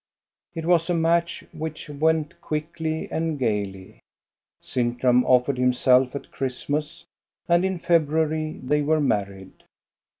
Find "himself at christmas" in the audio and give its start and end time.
5.59-7.05